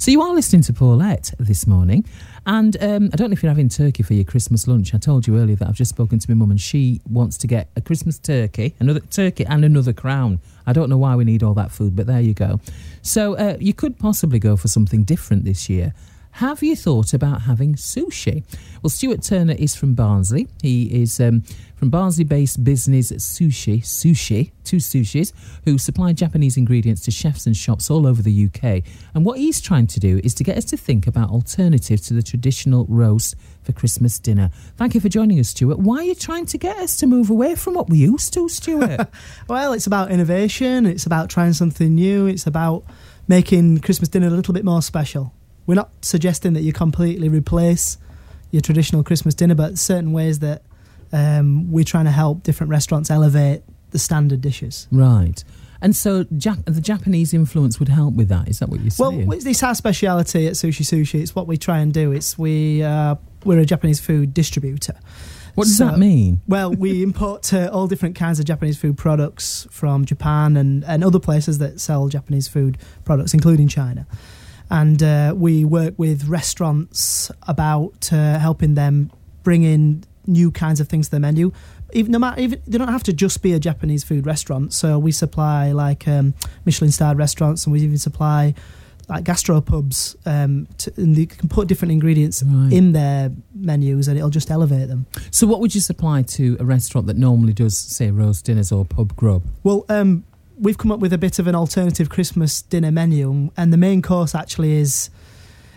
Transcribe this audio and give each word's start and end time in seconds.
So 0.00 0.12
you 0.12 0.22
are 0.22 0.32
listening 0.32 0.62
to 0.62 0.72
Paulette 0.72 1.34
this 1.40 1.66
morning, 1.66 2.04
and 2.46 2.76
um, 2.80 3.10
I 3.12 3.16
don't 3.16 3.30
know 3.30 3.32
if 3.32 3.42
you're 3.42 3.50
having 3.50 3.68
turkey 3.68 4.04
for 4.04 4.14
your 4.14 4.22
Christmas 4.22 4.68
lunch. 4.68 4.94
I 4.94 4.98
told 4.98 5.26
you 5.26 5.36
earlier 5.36 5.56
that 5.56 5.66
I've 5.66 5.74
just 5.74 5.88
spoken 5.88 6.20
to 6.20 6.30
my 6.30 6.36
mum, 6.36 6.52
and 6.52 6.60
she 6.60 7.00
wants 7.10 7.36
to 7.38 7.48
get 7.48 7.68
a 7.74 7.80
Christmas 7.80 8.16
turkey, 8.16 8.76
another 8.78 9.00
turkey, 9.00 9.44
and 9.44 9.64
another 9.64 9.92
crown. 9.92 10.38
I 10.68 10.72
don't 10.72 10.88
know 10.88 10.98
why 10.98 11.16
we 11.16 11.24
need 11.24 11.42
all 11.42 11.54
that 11.54 11.72
food, 11.72 11.96
but 11.96 12.06
there 12.06 12.20
you 12.20 12.32
go. 12.32 12.60
So 13.02 13.34
uh, 13.34 13.56
you 13.58 13.74
could 13.74 13.98
possibly 13.98 14.38
go 14.38 14.56
for 14.56 14.68
something 14.68 15.02
different 15.02 15.44
this 15.44 15.68
year. 15.68 15.92
Have 16.32 16.62
you 16.62 16.76
thought 16.76 17.14
about 17.14 17.42
having 17.42 17.74
sushi? 17.74 18.44
Well, 18.82 18.90
Stuart 18.90 19.22
Turner 19.22 19.54
is 19.58 19.74
from 19.74 19.94
Barnsley. 19.94 20.46
He 20.62 21.02
is 21.02 21.18
um, 21.18 21.42
from 21.74 21.90
Barnsley 21.90 22.24
based 22.24 22.62
business 22.62 23.10
Sushi, 23.10 23.80
Sushi, 23.82 24.52
two 24.62 24.76
sushis, 24.76 25.32
who 25.64 25.78
supply 25.78 26.12
Japanese 26.12 26.56
ingredients 26.56 27.02
to 27.02 27.10
chefs 27.10 27.46
and 27.46 27.56
shops 27.56 27.90
all 27.90 28.06
over 28.06 28.22
the 28.22 28.46
UK. 28.46 28.84
And 29.14 29.24
what 29.24 29.38
he's 29.38 29.60
trying 29.60 29.88
to 29.88 30.00
do 30.00 30.20
is 30.22 30.34
to 30.34 30.44
get 30.44 30.56
us 30.56 30.64
to 30.66 30.76
think 30.76 31.06
about 31.06 31.30
alternatives 31.30 32.02
to 32.02 32.14
the 32.14 32.22
traditional 32.22 32.86
roast 32.88 33.34
for 33.62 33.72
Christmas 33.72 34.18
dinner. 34.18 34.50
Thank 34.76 34.94
you 34.94 35.00
for 35.00 35.08
joining 35.08 35.40
us, 35.40 35.48
Stuart. 35.48 35.78
Why 35.78 35.98
are 35.98 36.04
you 36.04 36.14
trying 36.14 36.46
to 36.46 36.58
get 36.58 36.76
us 36.76 36.96
to 36.98 37.06
move 37.06 37.30
away 37.30 37.54
from 37.54 37.74
what 37.74 37.88
we 37.90 37.98
used 37.98 38.32
to, 38.34 38.48
Stuart? 38.48 39.08
well, 39.48 39.72
it's 39.72 39.86
about 39.86 40.10
innovation, 40.10 40.86
it's 40.86 41.06
about 41.06 41.30
trying 41.30 41.52
something 41.52 41.94
new, 41.94 42.26
it's 42.26 42.46
about 42.46 42.84
making 43.26 43.80
Christmas 43.80 44.08
dinner 44.08 44.28
a 44.28 44.30
little 44.30 44.54
bit 44.54 44.64
more 44.64 44.82
special. 44.82 45.32
We're 45.68 45.74
not 45.74 45.90
suggesting 46.00 46.54
that 46.54 46.62
you 46.62 46.72
completely 46.72 47.28
replace 47.28 47.98
your 48.50 48.62
traditional 48.62 49.04
Christmas 49.04 49.34
dinner, 49.34 49.54
but 49.54 49.76
certain 49.78 50.12
ways 50.12 50.38
that 50.38 50.62
um, 51.12 51.70
we're 51.70 51.84
trying 51.84 52.06
to 52.06 52.10
help 52.10 52.42
different 52.42 52.70
restaurants 52.70 53.10
elevate 53.10 53.62
the 53.90 53.98
standard 53.98 54.40
dishes. 54.40 54.88
right. 54.90 55.44
And 55.80 55.94
so 55.94 56.24
Jap- 56.24 56.64
the 56.64 56.80
Japanese 56.80 57.32
influence 57.32 57.78
would 57.78 57.88
help 57.88 58.14
with 58.14 58.28
that. 58.30 58.48
Is 58.48 58.58
that 58.58 58.68
what 58.68 58.80
you're 58.80 58.90
saying? 58.90 59.28
Well, 59.28 59.38
it's 59.40 59.62
our 59.62 59.76
speciality 59.76 60.48
at 60.48 60.54
Sushi 60.54 60.82
Sushi. 60.82 61.20
It's 61.20 61.36
what 61.36 61.46
we 61.46 61.56
try 61.56 61.78
and 61.78 61.94
do. 61.94 62.10
It's 62.10 62.36
we 62.36 62.82
uh, 62.82 63.14
we're 63.44 63.60
a 63.60 63.64
Japanese 63.64 64.00
food 64.00 64.34
distributor. 64.34 64.94
what 65.54 65.64
does 65.64 65.78
so- 65.78 65.86
that 65.86 65.98
mean? 65.98 66.40
Well, 66.48 66.72
we 66.72 67.02
import 67.08 67.54
uh, 67.54 67.70
all 67.72 67.86
different 67.86 68.16
kinds 68.16 68.40
of 68.40 68.44
Japanese 68.44 68.76
food 68.76 68.98
products 68.98 69.68
from 69.70 70.04
Japan 70.04 70.56
and, 70.56 70.82
and 70.84 71.04
other 71.04 71.20
places 71.20 71.58
that 71.58 71.78
sell 71.78 72.08
Japanese 72.08 72.48
food 72.48 72.76
products, 73.04 73.32
including 73.32 73.68
China. 73.68 74.04
And 74.70 75.02
uh, 75.02 75.34
we 75.36 75.64
work 75.64 75.94
with 75.96 76.28
restaurants 76.28 77.30
about 77.46 78.10
uh, 78.12 78.38
helping 78.38 78.74
them 78.74 79.10
bring 79.42 79.62
in 79.62 80.04
new 80.26 80.50
kinds 80.50 80.80
of 80.80 80.88
things 80.88 81.06
to 81.06 81.12
the 81.12 81.20
menu. 81.20 81.52
Even 81.94 82.12
no 82.12 82.18
matter, 82.18 82.40
even 82.42 82.60
they 82.66 82.76
don't 82.76 82.88
have 82.92 83.02
to 83.04 83.14
just 83.14 83.40
be 83.42 83.54
a 83.54 83.58
Japanese 83.58 84.04
food 84.04 84.26
restaurant. 84.26 84.74
So 84.74 84.98
we 84.98 85.10
supply 85.10 85.72
like 85.72 86.06
um, 86.06 86.34
Michelin 86.66 86.90
starred 86.92 87.16
restaurants, 87.16 87.64
and 87.64 87.72
we 87.72 87.80
even 87.80 87.96
supply 87.96 88.54
like 89.08 89.24
gastropubs. 89.24 90.14
Um, 90.26 90.68
to, 90.78 90.92
and 90.98 91.16
they 91.16 91.24
can 91.24 91.48
put 91.48 91.66
different 91.66 91.92
ingredients 91.92 92.42
Right. 92.42 92.70
in 92.74 92.92
their 92.92 93.32
menus, 93.54 94.06
and 94.06 94.18
it'll 94.18 94.28
just 94.28 94.50
elevate 94.50 94.88
them. 94.88 95.06
So, 95.30 95.46
what 95.46 95.60
would 95.60 95.74
you 95.74 95.80
supply 95.80 96.20
to 96.22 96.58
a 96.60 96.64
restaurant 96.66 97.06
that 97.06 97.16
normally 97.16 97.54
does, 97.54 97.78
say, 97.78 98.10
roast 98.10 98.44
dinners 98.44 98.70
or 98.70 98.84
pub 98.84 99.16
grub? 99.16 99.44
Well, 99.62 99.86
um, 99.88 100.24
we've 100.60 100.78
come 100.78 100.90
up 100.92 101.00
with 101.00 101.12
a 101.12 101.18
bit 101.18 101.38
of 101.38 101.46
an 101.46 101.54
alternative 101.54 102.08
Christmas 102.08 102.62
dinner 102.62 102.90
menu, 102.90 103.50
and- 103.56 103.72
the 103.72 103.76
main 103.76 104.02
course 104.02 104.34
actually 104.34 104.72
is 104.74 105.10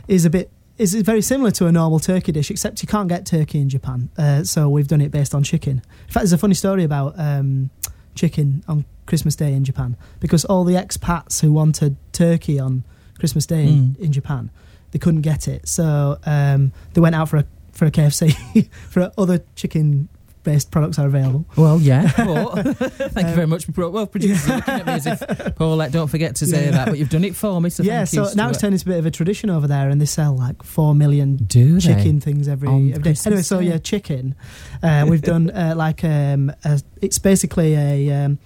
is 0.08 0.26
a 0.26 0.30
bit 0.30 0.50
is 0.78 0.96
very 0.96 1.22
similar 1.22 1.52
to 1.52 1.68
a 1.68 1.72
normal 1.72 2.00
turkey 2.00 2.32
dish, 2.32 2.50
except 2.50 2.82
you 2.82 2.88
can't 2.88 3.08
get 3.08 3.26
turkey 3.26 3.60
in 3.60 3.70
Japan. 3.70 4.10
Uh, 4.18 4.44
so 4.44 4.68
we've 4.68 4.88
done 4.88 5.02
it 5.02 5.12
based 5.12 5.36
on 5.36 5.44
chicken. 5.44 5.74
In 6.08 6.12
fact, 6.14 6.16
there's 6.24 6.34
a 6.34 6.38
funny 6.40 6.56
story 6.56 6.84
about 6.84 7.14
um, 7.20 7.70
chicken 8.16 8.64
on 8.68 8.86
Christmas 9.06 9.36
Day 9.36 9.54
in 9.54 9.64
Japan 9.64 9.96
because 10.20 10.44
all 10.46 10.64
the 10.64 10.74
expats 10.74 11.42
who 11.42 11.52
wanted 11.52 11.98
turkey 12.14 12.60
on 12.60 12.84
Christmas 13.20 13.46
Day 13.46 13.68
in, 13.68 13.70
Mm. 13.96 14.00
in 14.00 14.12
Japan, 14.12 14.50
they 14.92 14.98
couldn't 15.00 15.22
get 15.22 15.48
it, 15.48 15.68
so 15.68 16.18
um, 16.26 16.72
they 16.94 17.02
went 17.02 17.16
out 17.16 17.30
for 17.30 17.38
a 17.38 17.46
for 17.74 17.86
a 17.86 17.92
KFC 17.92 18.68
for 18.90 19.12
other 19.18 19.42
chicken 19.56 20.10
based 20.44 20.72
products 20.72 20.98
are 21.00 21.06
available. 21.08 21.46
Well, 21.56 21.80
yeah. 21.80 22.08
Thank 22.12 23.16
you 23.16 23.22
Um, 23.30 23.36
very 23.36 23.48
much. 23.48 23.72
Pro- 23.74 23.90
Well, 23.90 24.08
producer, 24.08 24.48
you're 24.48 24.58
looking 24.58 24.74
at 24.74 24.86
me 24.86 24.94
as 24.94 25.06
if, 25.06 25.56
Paulette, 25.56 25.92
don't 25.92 26.08
forget 26.08 26.36
to 26.38 26.46
say 26.48 26.66
Yeah. 26.66 26.72
that, 26.72 26.88
but 26.90 26.98
you've 27.00 27.10
done 27.10 27.24
it 27.24 27.36
for 27.36 27.60
me, 27.62 27.70
so 27.70 27.84
yeah, 27.84 28.06
thank 28.06 28.14
you. 28.14 28.26
so 28.30 28.34
now 28.36 28.50
it's 28.50 28.60
turned 28.60 28.74
into 28.74 28.86
a 28.90 28.92
bit 28.94 29.00
of 29.00 29.06
a 29.06 29.12
tradition 29.12 29.50
over 29.50 29.68
there, 29.68 29.90
and 29.90 30.02
they 30.02 30.06
sell 30.06 30.36
like 30.36 30.64
four 30.64 30.96
million 30.96 31.36
Do 31.38 31.76
they? 31.80 31.80
chicken 31.80 32.20
things 32.22 32.48
every, 32.48 32.68
every 32.70 32.92
day. 32.92 33.02
Christmas 33.02 33.26
Anyway, 33.28 33.42
so 33.44 33.60
yeah, 33.60 33.78
chicken. 33.78 34.36
Uh, 34.82 35.06
we've 35.08 35.22
done 35.22 35.50
uh, 35.52 35.74
like 35.76 36.04
um, 36.04 36.52
a, 36.66 36.82
it's 37.02 37.20
basically 37.20 37.76
a 37.76 38.26
um, 38.26 38.40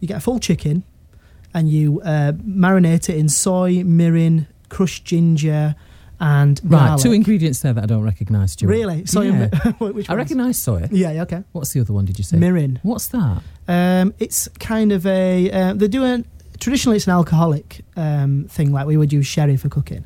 you 0.00 0.08
get 0.08 0.16
a 0.18 0.20
full 0.20 0.38
chicken, 0.38 0.82
and 1.54 1.68
you 1.70 2.00
uh, 2.02 2.32
marinate 2.32 3.08
it 3.08 3.16
in 3.16 3.28
soy, 3.28 3.76
mirin, 3.84 4.46
crushed 4.68 5.04
ginger, 5.04 5.74
and 6.20 6.60
Right, 6.64 6.86
garlic. 6.88 7.02
two 7.02 7.12
ingredients 7.12 7.60
there 7.60 7.72
that 7.72 7.84
I 7.84 7.86
don't 7.86 8.02
recognise, 8.02 8.52
Stuart. 8.52 8.70
Really? 8.70 9.06
Soy 9.06 9.22
Yeah. 9.30 9.48
and 9.64 9.74
which 9.94 10.10
I 10.10 10.14
recognise 10.14 10.56
soya. 10.58 10.88
Yeah, 10.90 11.12
yeah, 11.12 11.22
okay. 11.22 11.44
What's 11.52 11.72
the 11.72 11.80
other 11.80 11.92
one, 11.92 12.04
did 12.04 12.18
you 12.18 12.24
say? 12.24 12.36
Mirin. 12.38 12.78
What's 12.82 13.06
that? 13.08 13.42
Um, 13.68 14.14
it's 14.18 14.48
kind 14.58 14.92
of 14.92 15.06
a 15.06 15.50
uh, 15.50 15.74
they 15.74 15.88
do 15.88 16.04
a 16.04 16.24
traditionally 16.58 16.96
it's 16.96 17.06
an 17.06 17.12
alcoholic 17.12 17.84
um, 17.96 18.46
thing 18.48 18.72
like 18.72 18.86
we 18.86 18.96
would 18.96 19.12
use 19.12 19.26
sherry 19.26 19.56
for 19.56 19.68
cooking 19.68 20.04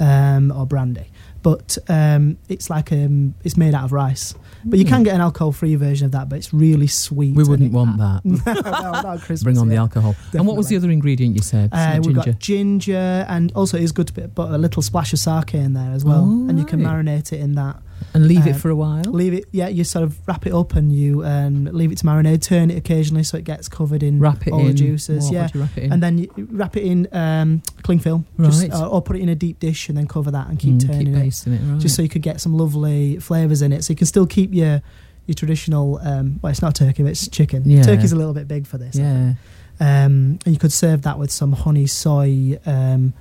um, 0.00 0.50
or 0.52 0.66
brandy, 0.66 1.06
but 1.42 1.78
um, 1.88 2.38
it's 2.48 2.68
like 2.70 2.90
um, 2.92 3.34
it's 3.44 3.56
made 3.56 3.74
out 3.74 3.84
of 3.84 3.92
rice. 3.92 4.34
But 4.68 4.78
you 4.78 4.84
can 4.84 5.02
get 5.02 5.14
an 5.14 5.20
alcohol-free 5.20 5.74
version 5.76 6.06
of 6.06 6.12
that, 6.12 6.28
but 6.28 6.36
it's 6.36 6.52
really 6.52 6.86
sweet. 6.88 7.30
Hmm. 7.30 7.36
We 7.36 7.44
wouldn't 7.44 7.72
want 7.72 7.98
that. 8.04 8.24
no, 8.24 9.36
Bring 9.42 9.58
on 9.58 9.68
the 9.68 9.76
alcohol. 9.76 10.14
And 10.32 10.46
what 10.46 10.56
was 10.56 10.68
the 10.68 10.76
other 10.76 10.90
ingredient 10.90 11.36
you 11.36 11.42
said? 11.42 11.70
Uh, 11.72 11.94
we've 11.96 12.14
ginger. 12.14 12.32
got 12.32 12.38
ginger, 12.40 13.26
and 13.28 13.52
also 13.54 13.76
it 13.76 13.82
is 13.82 13.92
good 13.92 14.08
to 14.08 14.12
put 14.12 14.34
put 14.34 14.50
a 14.50 14.58
little 14.58 14.82
splash 14.82 15.12
of 15.12 15.18
sake 15.18 15.54
in 15.54 15.72
there 15.74 15.92
as 15.92 16.04
well, 16.04 16.24
Oh, 16.26 16.48
and 16.48 16.58
you 16.58 16.64
can 16.64 16.82
right. 16.82 17.04
marinate 17.04 17.32
it 17.32 17.40
in 17.40 17.54
that. 17.54 17.76
and 18.12 18.28
leave 18.28 18.46
it 18.46 18.54
uh, 18.56 18.58
for 18.58 18.68
a 18.70 18.74
while. 18.76 19.02
Leave 19.04 19.32
it, 19.32 19.44
yeah. 19.52 19.68
You 19.68 19.82
sort 19.84 20.02
of 20.04 20.18
wrap 20.28 20.46
it 20.46 20.52
up 20.52 20.74
and 20.74 20.92
you 20.92 21.24
um, 21.24 21.64
leave 21.66 21.92
it 21.92 21.98
to 21.98 22.04
marinate. 22.04 22.42
Turn 22.42 22.70
it 22.70 22.76
occasionally 22.76 23.22
so 23.24 23.38
it 23.38 23.44
gets 23.44 23.68
covered 23.68 24.02
in 24.02 24.20
wrap 24.20 24.46
it 24.46 24.52
all 24.52 24.60
in. 24.60 24.66
the 24.68 24.74
juices. 24.74 25.30
Yeah, 25.30 25.48
wrap 25.54 25.76
it 25.78 25.84
in? 25.84 25.92
and 25.92 26.02
then 26.02 26.18
you 26.18 26.30
wrap 26.50 26.76
it 26.76 26.82
in 26.84 27.08
um, 27.12 27.62
cling 27.82 27.98
film, 28.00 28.26
just, 28.40 28.62
Right. 28.62 28.72
or, 28.74 28.86
or 28.86 29.02
put 29.02 29.16
it 29.16 29.20
in 29.22 29.28
a 29.30 29.34
deep 29.34 29.60
dish 29.60 29.88
and 29.88 29.96
then 29.96 30.06
cover 30.06 30.30
that 30.30 30.48
and 30.48 30.58
keep 30.58 30.74
Mm, 30.74 30.86
turning 30.86 31.06
keep 31.14 31.24
it, 31.24 31.46
it. 31.46 31.60
Right. 31.72 31.78
just 31.80 31.94
so 31.96 32.02
you 32.02 32.08
could 32.08 32.22
get 32.22 32.40
some 32.40 32.54
lovely 32.56 33.18
flavors 33.18 33.62
in 33.62 33.72
it. 33.72 33.82
So 33.84 33.92
you 33.92 33.96
can 33.96 34.06
still 34.06 34.26
keep 34.26 34.52
your 34.56 34.82
your 35.26 35.34
traditional. 35.34 35.98
Um, 36.02 36.40
well, 36.42 36.50
it's 36.50 36.62
not 36.62 36.74
turkey, 36.74 37.02
but 37.02 37.10
it's 37.10 37.28
chicken. 37.28 37.62
Yeah. 37.68 37.82
Turkey's 37.82 38.12
a 38.12 38.16
little 38.16 38.34
bit 38.34 38.48
big 38.48 38.66
for 38.66 38.78
this. 38.78 38.96
Yeah. 38.96 39.34
Um, 39.78 40.38
and 40.44 40.46
you 40.46 40.58
could 40.58 40.72
serve 40.72 41.02
that 41.02 41.18
with 41.18 41.30
some 41.30 41.52
honey 41.52 41.86
soy 41.86 42.58
um, 42.64 43.12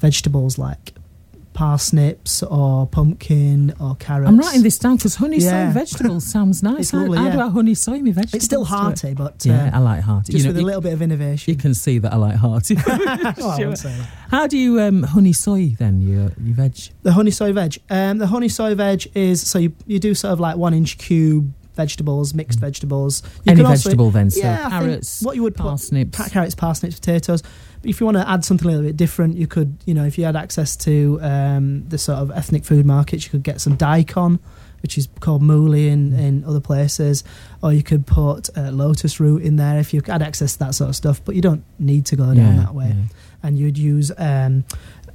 vegetables 0.00 0.56
like 0.58 0.94
parsnips 1.62 2.42
or 2.44 2.86
pumpkin 2.86 3.74
or 3.80 3.96
carrots. 3.96 4.28
I'm 4.28 4.38
writing 4.38 4.62
this 4.62 4.78
down 4.78 4.94
because 4.96 5.16
honey 5.16 5.38
Yeah. 5.38 5.72
soy 5.72 5.80
vegetables 5.80 6.24
sounds 6.24 6.62
nice. 6.72 6.92
How- 6.92 6.98
lovely, 7.00 7.18
how, 7.18 7.24
yeah. 7.26 7.32
do 7.32 7.40
I 7.40 7.48
honey 7.48 7.74
soy 7.74 7.98
me 7.98 8.12
vegetables? 8.12 8.34
It's 8.34 8.44
still 8.44 8.64
hearty, 8.64 9.12
but 9.14 9.44
Yeah, 9.44 9.70
uh, 9.72 9.76
I 9.76 9.78
like 9.80 10.02
hearty. 10.02 10.32
just 10.32 10.44
you 10.44 10.52
know, 10.52 10.54
with 10.54 10.62
a 10.62 10.66
little 10.66 10.80
bit 10.80 10.92
of 10.92 11.02
innovation. 11.02 11.52
you 11.52 11.58
can 11.58 11.74
see 11.74 11.98
that 11.98 12.12
I 12.12 12.16
like 12.16 12.36
hearty. 12.36 12.76
Oh, 12.86 13.56
Sure. 13.58 13.72
that. 13.74 14.08
How 14.30 14.46
do 14.46 14.56
you 14.56 14.80
um, 14.80 15.02
honey 15.02 15.32
soy 15.32 15.74
then 15.78 16.00
your 16.00 16.30
your 16.44 16.54
veg? 16.54 16.76
The 17.02 17.12
honey 17.12 17.32
soy 17.32 17.52
veg. 17.52 17.76
Um, 17.90 18.18
the 18.18 18.28
honey 18.28 18.48
soy 18.48 18.74
veg 18.76 19.08
is 19.16 19.42
so 19.42 19.58
you, 19.58 19.72
you 19.86 19.98
do 19.98 20.14
sort 20.14 20.32
of 20.32 20.38
like 20.40 20.56
one 20.56 20.74
inch 20.74 20.96
cube 20.96 21.52
vegetables, 21.74 22.34
mixed 22.34 22.58
vegetables. 22.60 23.22
You 23.44 23.52
Any 23.52 23.56
can 23.62 23.66
also- 23.66 23.82
vegetable 23.88 24.10
then, 24.10 24.30
so 24.30 24.40
yeah, 24.40 24.68
carrots, 24.70 25.22
what 25.22 25.34
you 25.36 25.42
would 25.42 25.54
put 25.56 25.62
parsnips. 25.66 26.16
ca- 26.18 26.28
carrots, 26.28 26.54
parsnips, 26.54 26.94
potatoes. 27.00 27.42
If 27.84 28.00
you 28.00 28.06
want 28.06 28.16
to 28.16 28.28
add 28.28 28.44
something 28.44 28.66
a 28.66 28.70
little 28.70 28.84
bit 28.86 28.96
different, 28.96 29.36
you 29.36 29.46
could, 29.46 29.78
you 29.86 29.94
know, 29.94 30.04
if 30.04 30.18
you 30.18 30.24
had 30.24 30.36
access 30.36 30.76
to 30.78 31.18
um, 31.22 31.88
the 31.88 31.98
sort 31.98 32.18
of 32.18 32.30
ethnic 32.30 32.64
food 32.64 32.84
markets, 32.86 33.24
you 33.24 33.30
could 33.30 33.42
get 33.44 33.60
some 33.60 33.76
daikon, 33.76 34.38
which 34.82 34.98
is 34.98 35.08
called 35.20 35.42
mooli 35.42 35.86
in, 35.88 36.10
Mm. 36.12 36.18
in 36.18 36.44
other 36.44 36.60
places, 36.60 37.24
or 37.62 37.72
you 37.72 37.82
could 37.82 38.06
put 38.06 38.48
uh, 38.56 38.70
lotus 38.70 39.20
root 39.20 39.42
in 39.42 39.56
there 39.56 39.78
if 39.78 39.92
you 39.94 40.00
had 40.06 40.22
access 40.22 40.54
to 40.54 40.58
that 40.60 40.74
sort 40.74 40.90
of 40.90 40.96
stuff. 40.96 41.20
But 41.24 41.34
you 41.34 41.42
don't 41.42 41.64
need 41.78 42.06
to 42.06 42.16
go 42.16 42.26
down 42.26 42.36
yeah, 42.36 42.56
that 42.64 42.74
way 42.74 42.88
yeah. 42.88 43.04
and 43.42 43.58
you'd 43.58 43.78
use 43.78 44.10
um, 44.18 44.64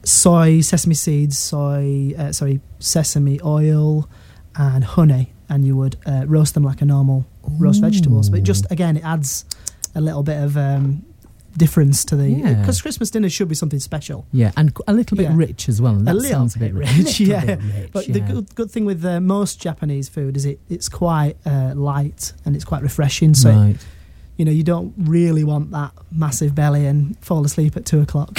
soy, 0.04 0.62
sesame 0.62 0.96
seeds, 0.96 1.38
soy, 1.38 2.14
uh, 2.18 2.32
sorry, 2.32 2.60
sesame 2.80 3.40
oil, 3.44 4.10
and 4.56 4.84
honey, 4.84 5.34
and 5.50 5.66
you 5.66 5.76
would 5.78 5.98
uh, 6.06 6.26
roast 6.28 6.54
them 6.54 6.64
like 6.64 6.82
a 6.82 6.86
normal 6.86 7.26
roast 7.60 7.82
vegetables. 7.82 8.30
But 8.30 8.44
just 8.44 8.70
again, 8.72 8.98
it 8.98 9.04
adds 9.04 9.46
a 9.96 10.02
little 10.02 10.24
bit 10.24 10.42
of 10.44 10.58
um, 10.58 11.06
difference 11.58 12.04
to 12.06 12.16
the 12.16 12.30
Yeah. 12.30 12.54
because 12.54 12.82
Christmas 12.82 13.10
dinner 13.10 13.30
should 13.30 13.48
be 13.48 13.56
something 13.56 13.80
special. 13.80 14.26
Yeah, 14.32 14.52
and 14.58 14.74
a 14.88 14.94
little 14.94 15.18
bit 15.18 15.24
Yeah. 15.30 15.36
rich 15.36 15.70
as 15.70 15.82
well. 15.82 15.96
That 15.96 16.12
A 16.14 16.18
little 16.18 16.30
sounds 16.32 16.56
a 16.56 16.60
bit 16.60 16.74
rich, 16.74 16.90
rich. 16.98 17.20
Yeah. 17.22 17.44
rich, 17.56 17.90
But 17.92 18.08
the 18.08 18.20
good, 18.20 18.56
good 18.56 18.72
thing 18.72 18.86
with 18.86 19.04
uh, 19.06 19.20
most 19.22 19.60
Japanese 19.62 20.10
food 20.10 20.36
is 20.38 20.46
it 20.46 20.60
it's 20.70 20.90
quite 20.90 21.38
uh, 21.46 21.74
light 21.76 22.34
and 22.46 22.56
it's 22.56 22.66
quite 22.66 22.82
refreshing. 22.82 23.34
So 23.34 23.50
right. 23.52 23.76
you 24.38 24.46
know 24.46 24.52
you 24.52 24.64
don't 24.64 24.94
really 24.98 25.44
want 25.44 25.70
that 25.72 25.92
massive 26.12 26.56
belly 26.56 26.86
and 26.88 27.18
fall 27.20 27.46
asleep 27.46 27.78
at 27.78 27.86
two 27.86 28.02
o'clock. 28.02 28.38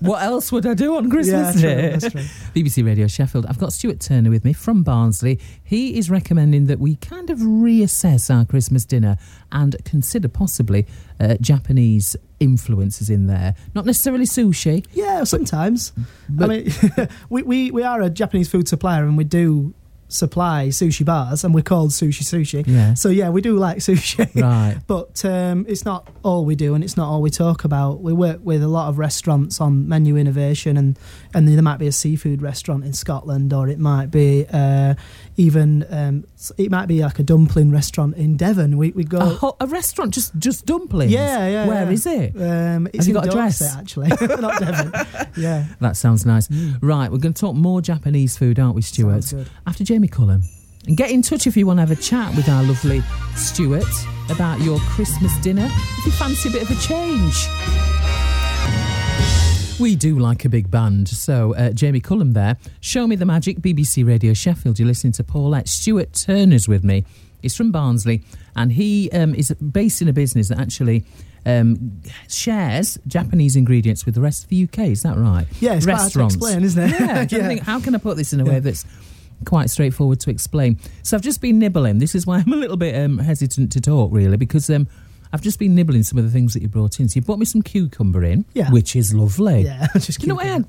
what 0.00 0.22
else 0.30 0.52
would 0.52 0.64
I 0.66 0.74
do 0.74 0.96
on 0.96 1.10
Christmas 1.10 1.60
yeah, 1.60 1.74
Day? 1.74 1.80
true, 1.80 1.90
that's 1.98 2.12
true. 2.12 2.22
BBC 2.54 2.84
Radio 2.86 3.06
Sheffield. 3.08 3.46
I've 3.46 3.58
got 3.58 3.72
Stuart 3.72 3.98
Turner 4.00 4.30
with 4.30 4.44
me 4.44 4.52
from 4.52 4.82
Barnsley. 4.84 5.40
He 5.64 5.98
is 5.98 6.08
recommending 6.10 6.66
that 6.66 6.78
we 6.78 6.94
kind 6.96 7.28
of 7.30 7.38
reassess 7.40 8.32
our 8.34 8.44
Christmas 8.44 8.84
dinner 8.84 9.16
and 9.50 9.76
consider 9.84 10.28
possibly 10.28 10.86
uh, 11.18 11.36
Japanese 11.40 12.16
influences 12.42 13.08
in 13.08 13.26
there. 13.26 13.54
Not 13.74 13.86
necessarily 13.86 14.24
sushi. 14.24 14.84
Yeah, 14.92 15.24
sometimes. 15.24 15.92
But- 16.28 16.50
I 16.50 16.54
mean, 16.54 17.08
we, 17.30 17.42
we, 17.42 17.70
we 17.70 17.82
are 17.82 18.00
a 18.02 18.10
Japanese 18.10 18.48
food 18.50 18.68
supplier 18.68 19.04
and 19.04 19.16
we 19.16 19.24
do 19.24 19.74
supply 20.12 20.68
sushi 20.68 21.04
bars 21.04 21.44
and 21.44 21.54
we're 21.54 21.62
called 21.62 21.90
Sushi 21.90 22.22
Sushi. 22.22 22.64
Yeah. 22.66 22.94
So, 22.94 23.08
yeah, 23.08 23.30
we 23.30 23.40
do 23.40 23.56
like 23.56 23.78
sushi. 23.88 24.28
Right. 24.40 24.78
But 24.86 25.24
um, 25.24 25.64
it's 25.68 25.84
not 25.84 26.08
all 26.22 26.44
we 26.44 26.54
do 26.54 26.74
and 26.74 26.84
it's 26.84 26.96
not 26.96 27.08
all 27.08 27.22
we 27.22 27.30
talk 27.30 27.64
about. 27.64 28.00
We 28.00 28.12
work 28.12 28.40
with 28.42 28.62
a 28.62 28.68
lot 28.68 28.88
of 28.88 28.98
restaurants 28.98 29.60
on 29.60 29.88
menu 29.88 30.16
innovation 30.16 30.76
and, 30.76 30.98
and 31.34 31.48
there 31.48 31.62
might 31.62 31.78
be 31.78 31.86
a 31.86 31.92
seafood 31.92 32.42
restaurant 32.42 32.84
in 32.84 32.92
Scotland 32.92 33.52
or 33.52 33.68
it 33.68 33.78
might 33.78 34.10
be 34.10 34.46
uh, 34.52 34.94
even, 35.36 35.86
um, 35.90 36.24
it 36.58 36.70
might 36.70 36.86
be 36.86 37.02
like 37.02 37.18
a 37.18 37.22
dumpling 37.22 37.70
restaurant 37.70 38.16
in 38.16 38.36
Devon. 38.36 38.76
We, 38.76 38.90
we 38.90 39.04
go... 39.04 39.18
A, 39.18 39.24
ho- 39.24 39.56
a 39.60 39.66
restaurant 39.66 40.12
just 40.12 40.36
just 40.38 40.66
dumplings. 40.66 41.12
Yeah, 41.12 41.46
yeah, 41.48 41.66
Where 41.66 41.84
yeah. 41.84 41.90
is 41.90 42.06
it? 42.06 42.36
um, 42.36 42.88
it's 42.92 43.06
you 43.06 43.14
in 43.16 43.20
got 43.22 43.28
a 43.28 43.30
dress? 43.30 43.62
Actually, 43.76 44.08
not 44.20 44.58
Devon. 44.60 44.92
Yeah, 45.36 45.64
That 45.80 45.96
sounds 45.96 46.26
nice. 46.26 46.50
Right, 46.82 47.10
we're 47.10 47.16
going 47.18 47.32
to 47.32 47.40
talk 47.40 47.54
more 47.54 47.80
Japanese 47.80 48.36
food, 48.36 48.58
aren't 48.58 48.74
we, 48.74 48.82
Stuart? 48.82 49.32
After 49.66 49.82
Jamie 49.84 50.01
Cullum. 50.08 50.42
And 50.86 50.96
get 50.96 51.10
in 51.10 51.22
touch 51.22 51.46
if 51.46 51.56
you 51.56 51.66
want 51.66 51.78
to 51.78 51.82
have 51.86 51.90
a 51.90 51.96
chat 52.00 52.34
with 52.34 52.48
our 52.48 52.62
lovely 52.64 53.02
Stuart 53.36 53.84
about 54.30 54.60
your 54.60 54.78
Christmas 54.80 55.36
dinner. 55.38 55.68
If 55.70 56.06
you 56.06 56.12
fancy 56.12 56.48
a 56.48 56.52
bit 56.52 56.62
of 56.62 56.70
a 56.70 56.80
change. 56.80 57.46
We 59.80 59.96
do 59.96 60.18
like 60.18 60.44
a 60.44 60.48
big 60.48 60.70
band. 60.70 61.08
So, 61.08 61.54
uh, 61.56 61.70
Jamie 61.70 61.98
Cullum 62.00 62.34
there. 62.34 62.56
Show 62.80 63.06
Me 63.08 63.16
the 63.16 63.24
Magic, 63.24 63.58
BBC 63.58 64.06
Radio 64.06 64.32
Sheffield. 64.32 64.78
You're 64.78 64.86
listening 64.86 65.12
to 65.14 65.24
Paulette. 65.24 65.66
Stuart 65.68 66.12
Turner's 66.12 66.68
with 66.68 66.84
me. 66.84 67.04
He's 67.40 67.56
from 67.56 67.72
Barnsley 67.72 68.22
and 68.54 68.70
he 68.72 69.10
um, 69.10 69.34
is 69.34 69.50
based 69.54 70.00
in 70.00 70.06
a 70.06 70.12
business 70.12 70.48
that 70.48 70.60
actually 70.60 71.04
um, 71.44 72.00
shares 72.28 72.96
Japanese 73.08 73.56
ingredients 73.56 74.06
with 74.06 74.14
the 74.14 74.20
rest 74.20 74.44
of 74.44 74.50
the 74.50 74.62
UK. 74.62 74.78
Is 74.90 75.02
that 75.02 75.16
right? 75.16 75.46
Yeah, 75.60 75.74
it's 75.74 75.84
quite 75.86 75.96
hard 75.98 76.12
to 76.12 76.18
Restaurants. 76.20 76.34
explain, 76.36 76.62
isn't 76.62 76.82
it? 76.84 76.90
Yeah, 76.90 76.96
I'm 76.98 77.06
trying 77.14 77.28
to 77.28 77.36
Yeah. 77.38 77.48
think, 77.48 77.62
how 77.62 77.80
can 77.80 77.96
I 77.96 77.98
put 77.98 78.16
this 78.16 78.32
in 78.32 78.40
a 78.40 78.44
way 78.44 78.52
Yeah. 78.54 78.60
that's 78.60 78.84
quite 79.44 79.70
straightforward 79.70 80.20
to 80.20 80.30
explain? 80.30 80.78
So 81.02 81.16
I've 81.16 81.22
just 81.22 81.40
been 81.40 81.58
nibbling. 81.58 81.98
This 81.98 82.14
is 82.14 82.26
why 82.26 82.38
I'm 82.38 82.52
a 82.52 82.56
little 82.56 82.76
bit 82.76 82.94
um, 82.94 83.18
hesitant 83.18 83.72
to 83.72 83.80
talk, 83.80 84.10
really, 84.12 84.36
because 84.36 84.68
um, 84.70 84.86
I've 85.32 85.42
just 85.42 85.58
been 85.58 85.74
nibbling 85.74 86.02
some 86.02 86.18
of 86.18 86.24
the 86.24 86.30
things 86.30 86.52
that 86.54 86.62
you 86.62 86.68
brought 86.68 87.00
in. 87.00 87.08
So 87.08 87.16
you 87.16 87.22
brought 87.22 87.38
me 87.38 87.46
some 87.46 87.62
cucumber 87.62 88.22
in, 88.24 88.44
Yeah. 88.54 88.70
which 88.70 88.94
is 88.96 89.14
lovely. 89.14 89.62
Yeah, 89.62 89.86
just 89.94 90.22
you 90.22 90.28
know 90.28 90.34
what 90.36 90.44
I 90.46 90.48
had? 90.50 90.66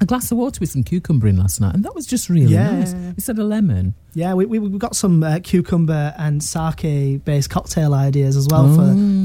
A 0.00 0.04
glass 0.04 0.30
of 0.30 0.36
water 0.36 0.58
with 0.60 0.70
some 0.70 0.82
cucumber 0.84 1.26
in 1.26 1.38
last 1.38 1.58
night, 1.60 1.74
and 1.74 1.82
that 1.84 1.94
was 1.94 2.06
just 2.06 2.28
really 2.28 2.52
Yeah, 2.52 2.70
nice. 2.80 2.92
Instead 2.92 3.38
of 3.38 3.46
lemon. 3.46 3.94
Yeah, 4.12 4.34
we, 4.34 4.44
we, 4.46 4.58
we've 4.58 4.78
got 4.78 4.94
some 4.96 5.22
uh, 5.22 5.40
cucumber 5.42 6.14
and 6.18 6.42
sake 6.42 7.24
based 7.24 7.48
cocktail 7.50 7.94
ideas 7.94 8.36
as 8.36 8.46
well 8.50 8.68
for, 8.74 8.76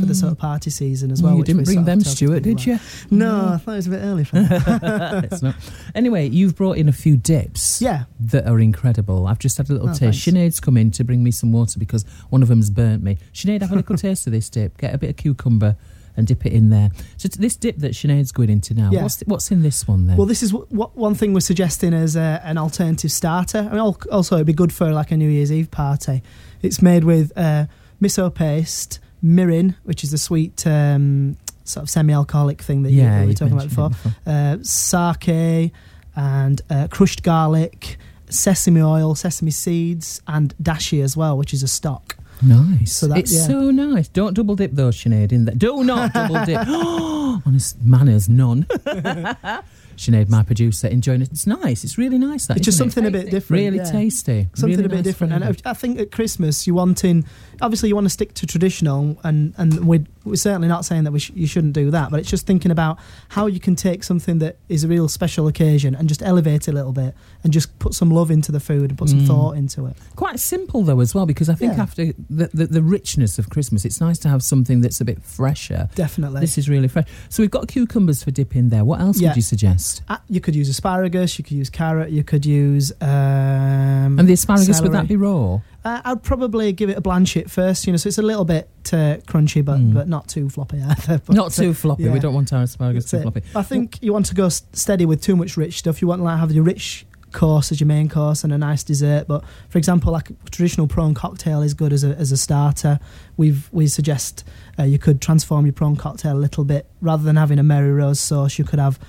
for 0.02 0.06
the 0.06 0.16
sort 0.16 0.32
of 0.32 0.38
party 0.38 0.70
season 0.70 1.12
as 1.12 1.22
well. 1.22 1.36
you 1.36 1.44
didn't 1.44 1.60
we 1.68 1.74
bring 1.76 1.86
them, 1.86 2.02
Stuart, 2.02 2.42
did 2.44 2.66
you? 2.66 2.74
about. 2.76 3.12
No, 3.12 3.50
I 3.54 3.58
thought 3.58 3.74
it 3.74 3.76
was 3.76 3.88
a 3.88 3.90
bit 3.92 4.00
early 4.02 4.24
for 4.24 4.40
that. 4.42 5.24
it's 5.32 5.42
not. 5.42 5.56
Anyway, 5.94 6.28
you've 6.30 6.56
brought 6.56 6.78
in 6.78 6.88
a 6.90 6.94
few 6.94 7.18
dips. 7.18 7.82
yeah, 7.82 8.04
that 8.22 8.48
are 8.48 8.60
incredible. 8.60 9.28
I've 9.28 9.40
just 9.40 9.58
had 9.58 9.70
a 9.70 9.74
little 9.74 9.90
Oh, 9.90 9.94
taste. 9.94 10.24
thanks. 10.24 10.38
Sinead's 10.38 10.60
come 10.62 10.78
in 10.78 10.92
to 10.92 11.04
bring 11.04 11.22
me 11.24 11.32
some 11.32 11.52
water 11.52 11.80
because 11.80 12.04
one 12.30 12.42
of 12.42 12.48
them's 12.50 12.70
burnt 12.70 13.04
me. 13.04 13.18
Sinead, 13.34 13.62
have 13.62 13.72
a 13.72 13.76
little 13.76 13.96
taste 13.98 14.26
of 14.28 14.32
this 14.34 14.50
dip. 14.50 14.78
Get 14.78 14.94
a 14.94 14.98
bit 14.98 15.10
of 15.10 15.16
cucumber 15.18 15.76
and 16.18 16.28
dip 16.28 16.46
it 16.46 16.54
in 16.54 16.70
there. 16.70 16.90
So 17.18 17.28
this 17.30 17.56
dip 17.56 17.78
that 17.78 17.94
Sinead's 17.94 18.32
going 18.32 18.50
into 18.50 18.74
now, 18.74 18.90
Yeah. 18.92 19.04
what's 19.04 19.22
what's 19.28 19.52
in 19.52 19.62
this 19.62 19.88
one 19.88 20.08
then? 20.08 20.18
well, 20.18 20.26
this 20.28 20.44
is 20.44 20.54
what, 20.54 20.72
what 20.72 20.96
one 20.96 21.16
thing 21.16 21.34
we're 21.34 21.40
suggesting 21.40 21.94
as 21.94 22.16
a, 22.16 22.42
an 22.44 22.58
alternative 22.58 23.12
starter. 23.12 23.60
I 23.60 23.74
mean, 23.76 23.80
also 23.80 24.36
it'd 24.36 24.48
be 24.48 24.54
good 24.54 24.74
for 24.74 24.92
like 24.92 25.12
a 25.12 25.18
New 25.18 25.30
Year's 25.30 25.52
Eve 25.52 25.72
party. 25.72 26.22
It's 26.62 26.82
made 26.82 27.04
with 27.04 27.32
uh, 27.38 27.66
miso 28.02 28.34
paste, 28.34 29.00
mirin, 29.24 29.76
which 29.84 30.04
is 30.04 30.14
a 30.14 30.18
sweet 30.18 30.66
um, 30.68 31.38
sort 31.64 31.84
of 31.84 31.90
semi-alcoholic 31.90 32.62
thing 32.62 32.84
that 32.84 32.92
you, 32.92 33.02
yeah, 33.04 33.22
we 33.22 33.28
were 33.28 33.34
talking 33.34 33.54
about 33.54 33.68
mentioned 33.78 33.96
before. 34.04 34.34
uh, 34.34 34.58
sake 34.64 35.72
and 36.16 36.62
uh, 36.70 36.88
crushed 36.90 37.24
garlic, 37.24 37.98
sesame 38.30 38.82
oil, 38.82 39.16
sesame 39.16 39.52
seeds, 39.52 40.22
and 40.28 40.54
dashi 40.62 41.02
as 41.04 41.16
well, 41.16 41.38
which 41.38 41.54
is 41.54 41.64
a 41.64 41.68
stock. 41.68 42.18
Nice. 42.44 42.94
So 42.94 43.08
that- 43.08 43.20
it's 43.20 43.34
yeah. 43.34 43.48
so 43.48 43.72
nice. 43.72 44.08
Don't 44.08 44.34
double 44.34 44.56
dip 44.56 44.72
though, 44.74 44.90
Sinead. 44.90 45.32
In 45.32 45.46
that, 45.46 45.60
do 45.60 45.84
not 45.84 46.14
double 46.14 46.44
dip. 46.46 46.68
Honest 47.48 47.82
manners, 47.84 48.28
none. 48.30 48.64
Sinead, 49.98 50.30
my 50.30 50.42
producer, 50.42 50.88
enjoying 50.88 51.22
it. 51.22 51.30
It's 51.32 51.46
nice. 51.46 51.84
It's 51.84 51.98
really 51.98 52.18
nice. 52.18 52.48
That 52.48 52.58
It's 52.58 52.66
just 52.66 52.78
isn't 52.78 52.88
it? 52.88 52.92
something 52.94 53.08
a 53.08 53.12
bit 53.12 53.30
different. 53.30 53.62
really 53.62 53.78
yeah. 53.78 53.84
tasty. 53.92 54.48
Something 54.56 54.78
Really 54.78 54.86
a 54.86 54.90
bit 54.90 54.96
nice 54.98 55.04
different, 55.04 55.34
flavour. 55.34 55.46
and 55.48 55.62
I 55.66 55.74
think 55.74 56.00
at 56.00 56.12
Christmas 56.12 56.66
you 56.66 56.74
want 56.74 56.92
wanting, 57.04 57.26
obviously 57.62 57.90
you 57.90 57.96
want 57.96 58.06
to 58.06 58.10
stick 58.10 58.34
to 58.36 58.48
traditional, 58.48 59.20
and 59.24 59.54
and 59.58 59.86
we're, 59.86 60.04
we're 60.24 60.36
certainly 60.36 60.68
not 60.68 60.86
saying 60.86 61.04
that 61.06 61.12
we 61.12 61.20
sh- 61.20 61.32
you 61.34 61.48
shouldn't 61.48 61.74
do 61.74 61.92
that, 61.92 62.12
but 62.12 62.20
it's 62.20 62.30
just 62.30 62.46
thinking 62.46 62.72
about 62.72 63.00
how 63.30 63.48
you 63.48 63.60
can 63.60 63.76
take 63.76 64.04
something 64.04 64.40
that 64.40 64.58
is 64.70 64.84
a 64.84 64.88
real 64.88 65.08
special 65.08 65.48
occasion 65.48 65.96
and 65.96 66.08
just 66.08 66.22
elevate 66.22 66.68
it 66.68 66.72
a 66.72 66.74
little 66.74 66.92
bit, 66.92 67.16
and 67.44 67.52
just 67.52 67.78
put 67.80 67.94
some 67.94 68.12
love 68.12 68.30
into 68.32 68.52
the 68.52 68.60
food 68.60 68.90
and 68.92 68.98
put 68.98 69.10
some 69.10 69.22
Mm. 69.22 69.28
thought 69.28 69.58
into 69.58 69.86
it. 69.88 69.96
Quite 70.16 70.40
simple 70.40 70.84
though 70.84 71.00
as 71.00 71.16
well, 71.16 71.26
because 71.26 71.50
I 71.50 71.56
think 71.56 71.76
Yeah. 71.78 71.84
after 71.84 72.06
the, 72.30 72.50
the 72.54 72.68
the 72.68 72.84
richness 72.84 73.40
of 73.40 73.50
Christmas, 73.50 73.84
it's 73.86 74.00
nice 74.00 74.18
to 74.20 74.30
have 74.30 74.44
something 74.44 74.82
that's 74.82 75.02
a 75.02 75.06
bit 75.06 75.24
fresher. 75.24 75.90
Definitely. 75.96 76.42
This 76.42 76.58
is 76.58 76.70
really 76.70 76.88
fresh. 76.88 77.08
So 77.30 77.42
we've 77.44 77.52
got 77.52 77.68
cucumbers 77.68 78.24
for 78.24 78.32
dip 78.32 78.56
in 78.56 78.70
there. 78.70 78.86
What 78.86 79.02
else 79.02 79.20
Yeah. 79.20 79.30
would 79.30 79.36
you 79.38 79.42
suggest? 79.42 80.02
Uh, 80.08 80.18
you 80.30 80.40
could 80.40 80.56
use 80.56 80.70
asparagus, 80.70 81.38
you 81.38 81.44
could 81.44 81.58
use 81.58 81.70
carrot, 81.70 82.12
you 82.12 82.24
could 82.24 82.46
use. 82.46 82.92
Um, 83.02 84.20
And 84.20 84.28
the 84.28 84.34
asparagus 84.34 84.82
would 84.82 84.92
that 84.94 85.08
be 85.08 85.16
raw? 85.16 85.60
Uh, 85.84 86.00
I'd 86.06 86.22
probably 86.22 86.74
give 86.74 86.90
it 86.92 86.98
a 86.98 87.02
blanch 87.02 87.36
it 87.36 87.50
first, 87.50 87.88
you 87.88 87.94
know, 87.94 87.98
so 87.98 88.08
it's 88.08 88.20
a 88.20 88.22
little 88.22 88.46
bit 88.46 88.70
uh, 88.94 89.18
crunchy, 89.28 89.66
but 89.66 89.80
Mm. 89.80 89.94
but 89.94 90.08
not 90.08 90.28
too 90.28 90.48
floppy 90.50 90.80
either. 90.82 91.20
But, 91.26 91.36
Not 91.36 91.52
too 91.54 91.74
floppy. 91.74 92.04
yeah. 92.04 92.14
We 92.14 92.20
don't 92.20 92.34
want 92.36 92.54
our 92.54 92.62
asparagus 92.64 93.06
That's 93.06 93.12
too 93.12 93.18
it. 93.18 93.22
floppy. 93.22 93.42
I 93.56 93.64
think 93.64 93.98
you 94.02 94.14
want 94.14 94.28
to 94.28 94.36
go 94.36 94.50
steady 94.50 95.06
with 95.06 95.22
too 95.22 95.36
much 95.36 95.58
rich 95.58 95.80
stuff. 95.80 96.02
You 96.02 96.08
want 96.08 96.20
to 96.20 96.24
like, 96.26 96.38
have 96.40 96.52
your 96.52 96.64
rich 96.64 97.06
course 97.32 97.72
as 97.72 97.80
your 97.80 97.88
main 97.88 98.10
course 98.10 98.44
and 98.44 98.52
a 98.54 98.58
nice 98.58 98.84
dessert. 98.84 99.26
But 99.28 99.44
for 99.70 99.78
example, 99.78 100.12
like 100.12 100.30
a 100.30 100.34
traditional 100.52 100.86
prawn 100.88 101.14
cocktail 101.14 101.62
is 101.64 101.74
good 101.74 101.94
as 101.94 102.04
a, 102.04 102.10
as 102.10 102.32
a 102.32 102.38
starter. 102.38 103.00
We've 103.38 103.68
we 103.72 103.88
suggest 103.88 104.44
uh, 104.78 104.84
you 104.84 105.00
could 105.00 105.20
transform 105.22 105.66
your 105.66 105.74
prawn 105.74 105.96
cocktail 105.96 106.38
a 106.38 106.40
little 106.40 106.64
bit 106.66 106.86
rather 107.02 107.24
than 107.24 107.38
having 107.38 107.58
a 107.58 107.64
Mary 107.64 107.92
Rose 107.94 108.20
sauce. 108.20 108.60
You 108.60 108.66
could 108.66 108.80
have 108.80 109.00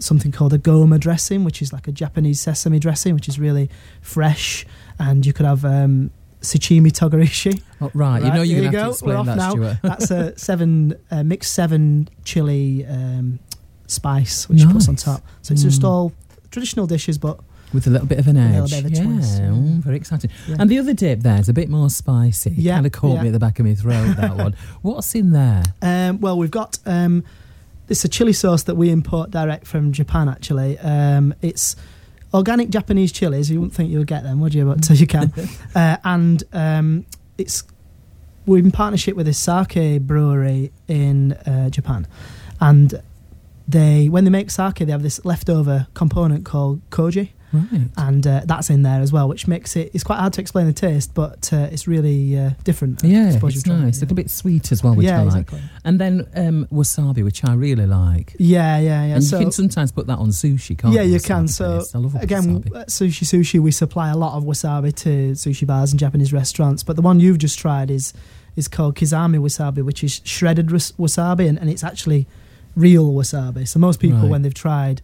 something 0.00 0.32
called 0.32 0.52
a 0.52 0.58
goma 0.58 0.98
dressing, 1.00 1.44
which 1.44 1.60
is 1.62 1.72
like 1.72 1.88
a 1.88 1.92
Japanese 1.92 2.40
sesame 2.40 2.78
dressing, 2.78 3.14
which 3.14 3.28
is 3.28 3.38
really 3.38 3.70
fresh. 4.00 4.66
And 4.98 5.24
you 5.26 5.32
could 5.32 5.46
have 5.46 5.64
um, 5.64 6.10
shichimi 6.40 6.90
togarashi. 6.92 7.60
Oh, 7.78 7.90
right. 7.92 8.22
you 8.22 8.30
know 8.32 8.40
you're 8.40 8.62
going 8.62 8.72
to 8.72 8.78
you 8.78 8.84
have 8.84 8.96
to 8.98 9.04
go. 9.04 9.06
We're 9.06 9.16
explain 9.16 9.16
off 9.16 9.26
that, 9.26 9.36
now. 9.36 9.50
Stuart. 9.50 9.78
That's 9.82 10.10
a 10.10 10.38
seven 10.38 10.94
uh, 11.10 11.22
mixed 11.22 11.52
seven 11.52 12.08
chili 12.24 12.86
um, 12.86 13.38
spice, 13.86 14.48
which 14.48 14.60
you 14.62 14.68
put 14.70 14.88
on 14.88 14.96
top. 14.96 15.22
So 15.42 15.52
it's 15.52 15.62
just 15.62 15.82
Mm. 15.82 15.88
all 15.88 16.12
traditional 16.50 16.86
dishes, 16.86 17.18
but 17.18 17.38
With 17.74 17.86
a 17.86 17.90
little 17.90 18.06
bit 18.06 18.18
of 18.18 18.28
an 18.28 18.38
a 18.38 18.40
edge. 18.40 18.70
little 18.72 18.82
bit 18.82 18.84
of 18.86 18.92
a 18.92 18.94
yeah, 18.96 19.14
twist, 19.16 19.42
mm, 19.42 19.78
very 19.82 19.96
exciting. 19.96 20.30
yeah. 20.48 20.56
And 20.58 20.70
the 20.70 20.78
other 20.78 20.94
dip 20.94 21.20
there 21.20 21.38
is 21.38 21.50
a 21.50 21.52
bit 21.52 21.68
more 21.68 21.90
spicy. 21.90 22.54
Yeah, 22.56 22.76
Kind 22.76 22.86
of 22.86 22.92
caught 22.92 23.16
yeah. 23.16 23.22
me 23.22 23.28
at 23.28 23.32
the 23.32 23.38
back 23.38 23.58
of 23.58 23.66
my 23.66 23.74
throat, 23.74 24.16
that 24.16 24.36
one. 24.44 24.56
What's 24.80 25.14
in 25.14 25.32
there? 25.32 25.62
Um, 25.82 26.20
well, 26.20 26.38
we've 26.38 26.50
got 26.50 26.78
um, 26.86 27.24
it's 27.88 28.04
a 28.04 28.08
chili 28.08 28.32
sauce 28.32 28.64
that 28.64 28.74
we 28.74 28.90
import 28.90 29.30
direct 29.30 29.66
from 29.66 29.92
Japan. 29.92 30.28
Actually, 30.28 30.78
um, 30.78 31.34
it's 31.42 31.76
organic 32.34 32.70
Japanese 32.70 33.12
chilies. 33.12 33.50
You 33.50 33.60
wouldn't 33.60 33.74
think 33.74 33.90
you 33.90 33.98
would 33.98 34.06
get 34.06 34.22
them, 34.22 34.40
would 34.40 34.54
you? 34.54 34.64
But 34.64 34.84
so 34.84 34.94
you 34.94 35.06
can. 35.06 35.32
uh, 35.74 35.96
and 36.04 36.42
um, 36.52 37.06
it's 37.38 37.64
we're 38.46 38.58
in 38.58 38.70
partnership 38.70 39.16
with 39.16 39.28
a 39.28 39.34
sake 39.34 40.00
brewery 40.02 40.72
in 40.88 41.32
uh, 41.32 41.70
Japan, 41.70 42.06
and 42.60 43.02
they 43.68 44.08
when 44.08 44.24
they 44.24 44.30
make 44.30 44.50
sake, 44.50 44.76
they 44.76 44.92
have 44.92 45.02
this 45.02 45.24
leftover 45.24 45.86
component 45.94 46.44
called 46.44 46.80
koji, 46.90 47.30
Right. 47.72 47.88
and 47.96 48.26
uh, 48.26 48.42
that's 48.44 48.70
in 48.70 48.82
there 48.82 49.00
as 49.00 49.12
well, 49.12 49.28
which 49.28 49.46
makes 49.48 49.76
it 49.76 49.90
it's 49.94 50.04
quite 50.04 50.18
hard 50.18 50.32
to 50.34 50.40
explain 50.40 50.66
the 50.66 50.72
taste, 50.72 51.14
but 51.14 51.52
uh, 51.52 51.68
it's 51.72 51.86
really 51.88 52.38
uh, 52.38 52.50
different. 52.64 53.04
I 53.04 53.08
Yeah, 53.08 53.30
suppose 53.32 53.56
it's 53.56 53.66
it, 53.66 53.70
nice. 53.70 53.98
A 53.98 54.00
little 54.02 54.16
bit 54.16 54.30
sweet 54.30 54.72
as 54.72 54.82
well, 54.82 54.94
which 54.94 55.06
yeah, 55.06 55.20
I 55.20 55.24
like. 55.24 55.26
exactly. 55.42 55.60
And 55.84 56.00
then 56.00 56.26
um, 56.34 56.66
wasabi, 56.72 57.22
which 57.24 57.44
I 57.44 57.54
really 57.54 57.86
like. 57.86 58.34
Yeah, 58.38 58.78
yeah, 58.78 59.04
yeah. 59.06 59.14
and 59.14 59.24
so 59.24 59.38
you 59.38 59.44
can 59.46 59.52
sometimes 59.52 59.92
put 59.92 60.06
that 60.06 60.18
on 60.18 60.28
sushi, 60.30 60.76
can't 60.78 60.94
yeah, 60.94 61.02
you? 61.02 61.14
you 61.14 61.20
can. 61.20 61.48
So. 61.48 61.82
Again, 62.20 62.62
wasabi. 62.62 62.80
at 62.80 62.88
sushi 62.88 63.24
sushi, 63.24 63.60
we 63.60 63.70
supply 63.70 64.10
a 64.10 64.16
lot 64.16 64.36
of 64.36 64.44
wasabi 64.44 64.94
to 64.96 65.32
sushi 65.32 65.66
bars 65.66 65.92
and 65.92 66.00
Japanese 66.00 66.32
restaurants. 66.32 66.82
But 66.82 66.96
the 66.96 67.02
one 67.02 67.20
you've 67.20 67.38
just 67.38 67.58
tried 67.58 67.90
is 67.90 68.12
is 68.56 68.68
called 68.68 68.94
kizami 68.96 69.38
wasabi, 69.38 69.82
which 69.84 70.02
is 70.02 70.20
shredded 70.24 70.68
wasabi, 70.68 71.48
and, 71.48 71.58
and 71.58 71.68
it's 71.68 71.84
actually 71.84 72.26
real 72.74 73.12
wasabi. 73.12 73.66
So 73.68 73.78
most 73.78 74.00
people, 74.00 74.20
Right. 74.20 74.30
when 74.30 74.42
they've 74.42 74.54
tried 74.54 75.00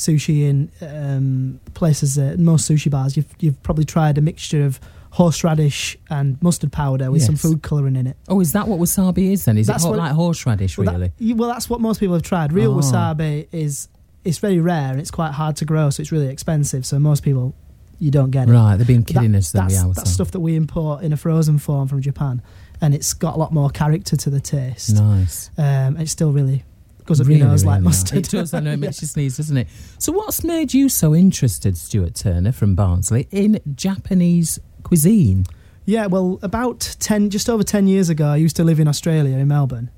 sushi 0.00 0.42
in 0.48 0.70
um, 0.80 1.60
places, 1.74 2.18
uh, 2.18 2.34
most 2.38 2.70
sushi 2.70 2.90
bars, 2.90 3.16
you've 3.16 3.26
you've 3.38 3.62
probably 3.62 3.84
tried 3.84 4.18
a 4.18 4.20
mixture 4.20 4.64
of 4.64 4.80
horseradish 5.12 5.96
and 6.08 6.40
mustard 6.40 6.72
powder 6.72 7.10
with 7.10 7.22
some 7.22 7.34
food 7.36 7.62
colouring 7.62 7.96
in 7.96 8.06
it. 8.06 8.16
Oh, 8.28 8.40
is 8.40 8.52
that 8.52 8.68
what 8.68 8.78
wasabi 8.78 9.32
is 9.32 9.44
then? 9.44 9.58
Is 9.58 9.66
That's 9.66 9.82
it 9.82 9.86
hot, 9.88 9.90
what- 9.90 9.98
like 9.98 10.12
horseradish, 10.12 10.78
Well, 10.78 10.92
really? 10.92 11.12
y- 11.20 11.34
well, 11.36 11.48
that's 11.48 11.68
what 11.68 11.80
most 11.80 11.98
people 12.00 12.14
have 12.14 12.22
tried. 12.22 12.52
Real 12.52 12.72
Oh. 12.72 12.78
wasabi 12.80 13.46
is 13.52 13.88
it's 14.24 14.38
very 14.38 14.60
rare 14.60 14.90
and 14.92 15.00
it's 15.00 15.10
quite 15.10 15.32
hard 15.32 15.56
to 15.56 15.64
grow, 15.64 15.90
so 15.90 16.00
it's 16.00 16.12
really 16.12 16.28
expensive. 16.28 16.84
So 16.86 16.98
most 16.98 17.22
people 17.22 17.54
you 17.98 18.10
don't 18.10 18.30
get 18.30 18.48
it. 18.48 18.52
Right, 18.52 18.76
they've 18.76 18.86
been 18.86 19.02
kidding 19.04 19.34
us 19.34 19.50
then, 19.52 19.68
that's, 19.68 19.82
that's 19.96 20.10
stuff 20.12 20.30
that 20.30 20.40
we 20.40 20.56
import 20.56 21.02
in 21.02 21.12
a 21.12 21.16
frozen 21.16 21.58
form 21.58 21.86
from 21.88 22.00
Japan, 22.00 22.40
and 22.80 22.94
it's 22.94 23.12
got 23.12 23.34
a 23.34 23.38
lot 23.38 23.52
more 23.52 23.68
character 23.68 24.16
to 24.16 24.30
the 24.30 24.40
taste. 24.40 24.94
Nice. 24.94 25.50
Um, 25.58 25.96
it's 25.98 26.12
still 26.12 26.32
really, 26.32 26.64
goes 27.10 27.20
up 27.20 27.26
Really, 27.26 27.40
your 27.40 27.48
nose 27.48 27.64
really 27.64 27.74
like 27.74 27.82
nice. 27.82 28.02
mustard. 28.02 28.18
It 28.18 28.30
does. 28.30 28.54
I 28.54 28.60
know 28.60 28.72
it 28.72 28.78
makes 28.78 29.02
you 29.02 29.08
sneeze, 29.08 29.36
doesn't 29.36 29.56
it? 29.56 29.68
So, 29.98 30.12
what's 30.12 30.42
made 30.44 30.72
you 30.72 30.88
so 30.88 31.14
interested, 31.14 31.76
Stuart 31.76 32.14
Turner 32.14 32.52
from 32.52 32.74
Barnsley, 32.74 33.28
in 33.30 33.60
Japanese 33.74 34.58
cuisine? 34.82 35.44
Yeah, 35.86 36.06
well, 36.06 36.38
about 36.42 36.96
10, 37.00 37.30
just 37.30 37.50
over 37.50 37.62
10 37.64 37.88
years 37.88 38.08
ago, 38.08 38.26
I 38.28 38.36
used 38.36 38.54
to 38.56 38.64
live 38.64 38.78
in 38.78 38.86
Australia, 38.86 39.36
in 39.36 39.48
Melbourne. 39.48 39.90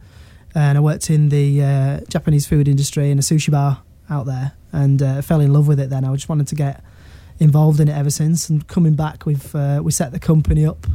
And 0.55 0.79
I 0.79 0.81
worked 0.81 1.11
in 1.11 1.29
the 1.29 1.63
uh, 1.63 2.01
Japanese 2.09 2.47
food 2.47 2.67
industry 2.69 3.11
in 3.11 3.19
a 3.19 3.23
sushi 3.23 3.51
bar 3.51 3.83
out 4.09 4.27
there 4.27 4.53
and 4.73 5.03
uh, 5.03 5.23
fell 5.23 5.41
in 5.41 5.53
love 5.53 5.67
with 5.69 5.79
it 5.81 5.91
then. 5.91 6.05
I 6.05 6.13
just 6.15 6.29
wanted 6.29 6.47
to 6.49 6.55
get 6.55 6.83
involved 7.39 7.81
in 7.81 7.89
it 7.89 7.97
ever 7.97 8.11
since. 8.11 8.49
And 8.49 8.67
coming 8.69 8.95
back, 8.95 9.27
we've 9.27 9.55
uh, 9.55 9.81
we 9.83 9.93
set 9.93 10.13
the 10.13 10.19
company 10.19 10.65
up. 10.65 10.87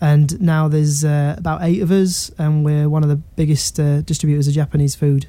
And 0.00 0.40
now 0.40 0.66
there's 0.68 1.04
uh, 1.04 1.34
about 1.38 1.62
eight 1.62 1.80
of 1.80 1.90
us, 1.90 2.30
and 2.36 2.64
we're 2.64 2.88
one 2.88 3.02
of 3.04 3.08
the 3.08 3.16
biggest 3.16 3.78
uh, 3.78 4.00
distributors 4.00 4.48
of 4.48 4.54
Japanese 4.54 4.94
food 4.94 5.28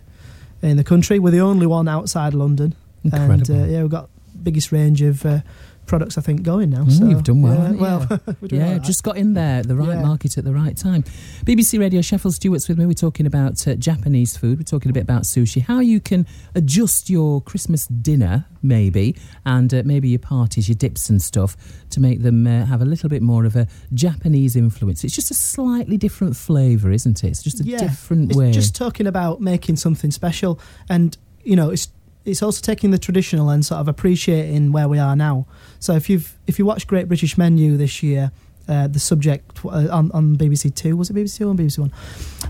in 0.63 0.77
the 0.77 0.84
country. 0.84 1.20
We're 1.20 1.32
the 1.32 1.41
only 1.41 1.67
one 1.67 1.88
outside 1.88 2.34
London. 2.34 2.74
Incredible. 3.03 3.34
And 3.34 3.50
uh, 3.50 3.65
yeah, 3.65 3.82
we've 3.82 3.91
got 3.91 4.10
biggest 4.41 4.72
range 4.72 5.01
of 5.01 5.25
uh, 5.25 5.39
products 5.85 6.17
I 6.17 6.21
think 6.21 6.43
going 6.43 6.69
now. 6.69 6.83
Mm, 6.83 6.91
so 6.97 7.05
you've 7.09 7.23
done 7.23 7.41
well, 7.41 7.73
Yeah, 7.73 7.79
well, 7.79 8.21
yeah, 8.49 8.71
right. 8.73 8.81
just 8.81 9.03
got 9.03 9.17
in 9.17 9.33
there 9.33 9.61
the 9.63 9.75
right 9.75 9.89
Yeah. 9.97 10.01
market 10.01 10.37
at 10.37 10.43
the 10.43 10.53
right 10.53 10.75
time. 10.77 11.03
BBC 11.45 11.79
Radio 11.79 12.01
Sheffield 12.01 12.33
Stuart's 12.33 12.67
with 12.67 12.77
me. 12.77 12.85
We're 12.85 12.93
talking 12.93 13.25
about 13.25 13.67
uh, 13.67 13.75
Japanese 13.75 14.37
food. 14.37 14.57
We're 14.59 14.63
talking 14.63 14.89
a 14.89 14.93
bit 14.93 15.03
about 15.03 15.23
sushi. 15.23 15.61
How 15.61 15.79
you 15.79 15.99
can 15.99 16.25
adjust 16.55 17.09
your 17.09 17.41
Christmas 17.41 17.87
dinner, 17.87 18.45
maybe, 18.61 19.15
and 19.45 19.73
uh, 19.73 19.81
maybe 19.85 20.09
your 20.09 20.19
parties, 20.19 20.67
your 20.69 20.75
dips 20.75 21.09
and 21.09 21.21
stuff, 21.21 21.55
to 21.89 21.99
make 21.99 22.21
them 22.21 22.47
uh, 22.47 22.65
have 22.65 22.81
a 22.81 22.85
little 22.85 23.09
bit 23.09 23.21
more 23.21 23.45
of 23.45 23.55
a 23.55 23.67
Japanese 23.93 24.55
influence. 24.55 25.03
It's 25.03 25.15
just 25.15 25.31
a 25.31 25.35
slightly 25.35 25.97
different 25.97 26.35
flavour, 26.35 26.91
isn't 26.91 27.23
it? 27.23 27.27
It's 27.27 27.43
just 27.43 27.59
a 27.59 27.63
Yeah, 27.63 27.79
different 27.79 28.31
It's 28.31 28.37
way. 28.37 28.51
just 28.51 28.75
talking 28.75 29.05
about 29.07 29.41
making 29.41 29.75
something 29.75 30.11
special, 30.11 30.59
and 30.89 31.17
you 31.43 31.55
know, 31.57 31.69
it's 31.71 31.89
it's 32.25 32.42
also 32.42 32.62
taking 32.62 32.92
the 32.92 32.98
traditional 32.98 33.50
and 33.50 33.65
sort 33.65 33.80
of 33.82 33.88
appreciating 33.88 34.72
where 34.72 34.88
we 34.88 35.00
are 35.00 35.15
now. 35.15 35.46
So 35.80 35.94
if 35.94 36.10
you've 36.10 36.38
if 36.48 36.60
you 36.60 36.65
watched 36.65 36.88
Great 36.88 37.08
British 37.08 37.38
Menu 37.38 37.77
this 37.77 38.01
year, 38.01 38.32
uh, 38.68 38.88
the 38.88 39.00
subject 39.00 39.65
uh, 39.65 39.88
on 39.92 40.12
on 40.12 40.38
BBC 40.38 40.74
Two 40.74 40.96
was 40.96 41.10
it 41.10 41.15
BBC 41.15 41.38
Two 41.38 41.50
or 41.50 41.53
BBC 41.53 41.80
One? 41.80 41.92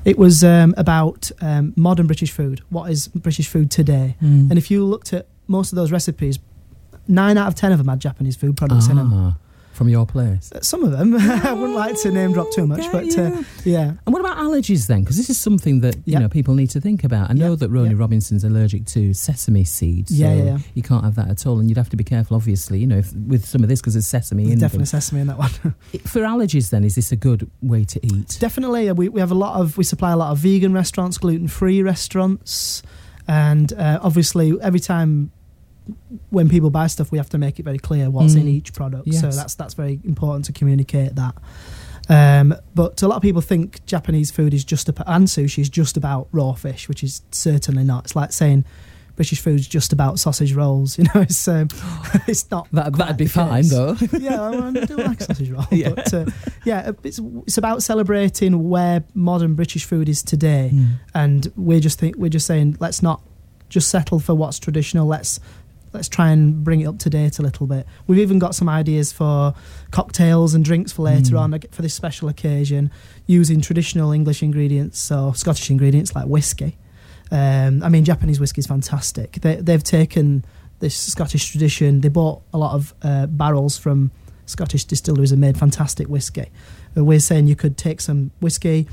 It 0.05 0.17
was 0.17 0.43
um, 0.43 0.73
about 0.77 1.31
um, 1.41 1.73
modern 1.75 2.07
British 2.07 2.31
food. 2.31 2.61
What 2.69 2.91
is 2.91 3.07
British 3.07 3.47
food 3.47 3.71
today? 3.71 4.15
Mm. 4.21 4.49
And 4.49 4.57
if 4.57 4.69
you 4.69 4.83
looked 4.85 5.13
at 5.13 5.27
most 5.47 5.71
of 5.71 5.75
those 5.75 5.91
recipes, 5.91 6.39
nine 7.07 7.37
out 7.37 7.47
of 7.47 7.55
ten 7.55 7.71
of 7.71 7.77
them 7.79 7.87
had 7.87 7.99
Japanese 7.99 8.35
food 8.35 8.55
products 8.57 8.87
in 8.87 8.97
them. 8.97 9.35
From 9.73 9.89
your 9.89 10.05
place. 10.05 10.51
Some 10.61 10.83
of 10.83 10.91
them. 10.91 11.15
I 11.19 11.51
wouldn't 11.53 11.75
like 11.75 11.99
to 12.01 12.11
name 12.11 12.31
drop 12.33 12.51
too 12.51 12.67
much, 12.67 12.89
but 12.91 13.05
uh, 13.17 13.21
yeah. 13.21 13.43
yeah. 13.65 13.83
And 14.05 14.13
what 14.13 14.19
about 14.19 14.37
allergies 14.37 14.85
then? 14.87 15.01
Because 15.01 15.17
this 15.17 15.29
is 15.29 15.39
something 15.39 15.81
that 15.81 15.95
you 15.95 16.13
Yeah. 16.13 16.19
know 16.19 16.29
people 16.29 16.53
need 16.53 16.69
to 16.71 16.79
think 16.79 17.03
about. 17.03 17.29
I 17.29 17.33
know 17.33 17.51
Yeah, 17.51 17.55
that 17.57 17.69
Ronnie 17.69 17.89
yeah. 17.89 17.95
Robinson's 17.97 18.43
allergic 18.43 18.85
to 18.87 19.13
sesame 19.15 19.63
seeds. 19.63 20.11
Yeah, 20.11 20.27
so 20.29 20.37
yeah, 20.37 20.43
yeah. 20.43 20.57
You 20.75 20.83
can't 20.83 21.03
have 21.03 21.15
that 21.15 21.29
at 21.29 21.45
all, 21.47 21.59
and 21.59 21.69
you'd 21.69 21.77
have 21.77 21.89
to 21.89 21.97
be 21.97 22.03
careful, 22.03 22.35
obviously. 22.37 22.79
You 22.79 22.87
know, 22.87 22.97
if, 22.99 23.11
with 23.13 23.45
some 23.45 23.63
of 23.63 23.69
this 23.69 23.81
because 23.81 23.93
there's 23.95 24.05
sesame 24.07 24.43
in 24.51 24.59
Definitely 24.59 24.77
them. 24.79 24.85
sesame 24.85 25.21
in 25.21 25.27
that 25.27 25.37
one. 25.39 25.49
For 26.05 26.19
allergies, 26.21 26.69
then, 26.69 26.83
is 26.83 26.93
this 26.95 27.11
a 27.11 27.15
good 27.15 27.49
way 27.61 27.83
to 27.85 28.05
eat? 28.05 28.37
Definitely, 28.39 28.89
uh, 28.89 28.93
we, 28.93 29.09
we 29.09 29.19
have 29.19 29.31
a 29.31 29.35
lot 29.35 29.59
of 29.59 29.75
we 29.77 29.83
supply 29.83 30.11
a 30.11 30.17
lot 30.17 30.31
of 30.31 30.37
vegan 30.37 30.73
restaurants, 30.73 31.17
gluten 31.17 31.47
free 31.47 31.81
restaurants, 31.81 32.83
and 33.27 33.73
uh, 33.73 33.99
obviously 34.03 34.53
every 34.61 34.79
time 34.79 35.31
when 36.29 36.49
people 36.49 36.69
buy 36.69 36.87
stuff, 36.87 37.11
we 37.11 37.17
have 37.17 37.29
to 37.29 37.37
make 37.37 37.59
it 37.59 37.63
very 37.63 37.77
clear 37.79 38.09
what's 38.09 38.35
in 38.35 38.43
Mm. 38.45 38.49
each 38.49 38.73
product. 38.73 39.13
So 39.13 39.29
that's 39.29 39.55
that's 39.55 39.73
very 39.73 39.99
important 40.03 40.45
to 40.45 40.53
communicate 40.53 41.15
that. 41.15 41.35
Um, 42.09 42.53
but 42.75 43.01
a 43.01 43.07
lot 43.07 43.15
of 43.15 43.21
people 43.21 43.41
think 43.41 43.85
Japanese 43.85 44.29
food 44.31 44.53
is 44.53 44.65
just 44.65 44.89
about, 44.89 45.07
and 45.07 45.27
sushi 45.27 45.59
is 45.59 45.69
just 45.69 45.95
about 45.95 46.27
raw 46.31 46.53
fish, 46.53 46.89
which 46.89 47.03
is 47.03 47.21
certainly 47.31 47.83
not. 47.85 48.05
It's 48.05 48.15
like 48.15 48.33
saying 48.33 48.65
British 49.15 49.39
food 49.39 49.59
is 49.59 49.67
just 49.67 49.93
about 49.93 50.19
sausage 50.19 50.53
rolls. 50.53 50.97
You 51.03 51.05
know, 51.05 51.21
it's 51.21 51.47
um, 51.47 51.69
it's 52.27 52.49
not. 52.51 52.67
That, 52.73 52.93
that'd 52.97 53.15
be 53.15 53.27
fine, 53.27 53.67
though. 53.69 53.95
yeah, 54.19 54.41
I 54.41 54.71
do 54.85 54.97
like 54.97 55.21
sausage 55.21 55.49
roll. 55.49 55.65
Yeah. 55.71 55.89
But 55.91 56.13
uh, 56.13 56.25
yeah, 56.65 56.91
it's 57.03 57.19
it's 57.47 57.57
about 57.57 57.83
celebrating 57.83 58.67
where 58.69 59.03
modern 59.13 59.53
British 59.55 59.85
food 59.85 60.09
is 60.09 60.23
today, 60.23 60.71
Mm. 60.73 60.87
and 61.13 61.53
we're 61.55 61.79
just 61.79 61.99
think 61.99 62.17
we're 62.17 62.29
just 62.29 62.47
saying 62.47 62.75
let's 62.81 63.01
not 63.01 63.21
just 63.69 63.87
settle 63.87 64.19
for 64.19 64.35
what's 64.35 64.59
traditional. 64.59 65.07
Let's 65.07 65.39
let's 65.93 66.09
try 66.09 66.31
and 66.31 66.63
bring 66.63 66.81
it 66.81 66.85
up 66.85 66.97
to 66.99 67.09
date 67.09 67.39
a 67.39 67.41
little 67.41 67.67
bit. 67.67 67.85
We've 68.07 68.19
even 68.19 68.39
got 68.39 68.55
some 68.55 68.67
ideas 68.67 69.11
for 69.11 69.53
cocktails 69.91 70.53
and 70.53 70.65
drinks 70.65 70.91
for 70.91 71.03
later 71.03 71.35
Mm. 71.35 71.39
on 71.39 71.59
for 71.71 71.81
this 71.81 71.93
special 71.93 72.29
occasion, 72.29 72.91
using 73.27 73.61
traditional 73.61 74.11
English 74.11 74.41
ingredients, 74.43 74.99
so 74.99 75.31
Scottish 75.33 75.69
ingredients 75.69 76.15
like 76.15 76.25
whiskey. 76.25 76.77
Um, 77.31 77.81
I 77.83 77.89
mean, 77.89 78.03
Japanese 78.05 78.39
whiskey 78.39 78.59
is 78.59 78.67
fantastic. 78.67 79.33
They, 79.41 79.55
they've 79.55 79.83
taken 79.83 80.45
this 80.79 80.95
Scottish 80.95 81.49
tradition. 81.51 82.01
They 82.01 82.09
bought 82.09 82.41
a 82.53 82.57
lot 82.57 82.73
of 82.75 82.93
uh, 83.01 83.27
barrels 83.27 83.77
from 83.77 84.11
Scottish 84.45 84.83
distilleries 84.85 85.31
and 85.31 85.39
made 85.39 85.57
fantastic 85.57 86.07
whiskey. 86.07 86.47
Uh, 86.97 87.03
we're 87.03 87.19
saying 87.19 87.47
you 87.47 87.55
could 87.55 87.77
take 87.77 88.01
some 88.01 88.31
whiskey, 88.41 88.87